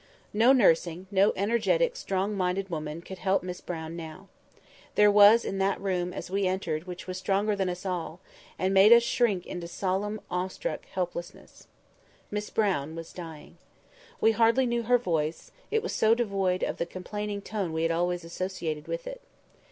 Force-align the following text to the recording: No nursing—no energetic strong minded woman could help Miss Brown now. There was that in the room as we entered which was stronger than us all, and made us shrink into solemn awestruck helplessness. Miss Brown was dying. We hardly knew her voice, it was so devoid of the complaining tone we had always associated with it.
No 0.33 0.51
nursing—no 0.51 1.31
energetic 1.35 1.95
strong 1.95 2.35
minded 2.35 2.69
woman 2.69 3.03
could 3.03 3.19
help 3.19 3.43
Miss 3.43 3.61
Brown 3.61 3.95
now. 3.95 4.29
There 4.95 5.11
was 5.11 5.43
that 5.43 5.49
in 5.49 5.59
the 5.59 5.75
room 5.77 6.11
as 6.11 6.31
we 6.31 6.47
entered 6.47 6.85
which 6.85 7.05
was 7.05 7.19
stronger 7.19 7.55
than 7.55 7.69
us 7.69 7.85
all, 7.85 8.19
and 8.57 8.73
made 8.73 8.91
us 8.91 9.03
shrink 9.03 9.45
into 9.45 9.67
solemn 9.67 10.19
awestruck 10.31 10.87
helplessness. 10.87 11.67
Miss 12.31 12.49
Brown 12.49 12.95
was 12.95 13.13
dying. 13.13 13.59
We 14.19 14.31
hardly 14.31 14.65
knew 14.65 14.81
her 14.81 14.97
voice, 14.97 15.51
it 15.69 15.83
was 15.83 15.93
so 15.93 16.15
devoid 16.15 16.63
of 16.63 16.77
the 16.77 16.87
complaining 16.87 17.43
tone 17.43 17.71
we 17.71 17.83
had 17.83 17.91
always 17.91 18.23
associated 18.23 18.87
with 18.87 19.05
it. 19.05 19.21